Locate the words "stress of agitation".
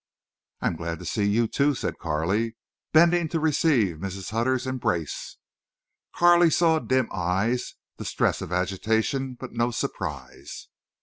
8.05-9.35